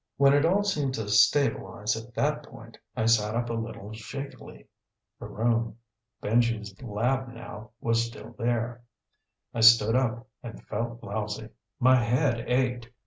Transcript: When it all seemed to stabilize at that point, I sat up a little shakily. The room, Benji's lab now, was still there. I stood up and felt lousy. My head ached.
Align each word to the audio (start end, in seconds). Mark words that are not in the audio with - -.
When 0.17 0.33
it 0.33 0.45
all 0.45 0.63
seemed 0.63 0.95
to 0.95 1.07
stabilize 1.09 1.95
at 1.95 2.15
that 2.15 2.41
point, 2.41 2.75
I 2.97 3.05
sat 3.05 3.35
up 3.35 3.51
a 3.51 3.53
little 3.53 3.93
shakily. 3.93 4.65
The 5.19 5.27
room, 5.27 5.77
Benji's 6.23 6.73
lab 6.81 7.27
now, 7.27 7.69
was 7.79 8.05
still 8.07 8.33
there. 8.35 8.81
I 9.53 9.61
stood 9.61 9.95
up 9.95 10.27
and 10.41 10.65
felt 10.65 11.03
lousy. 11.03 11.49
My 11.79 11.97
head 12.03 12.45
ached. 12.47 12.89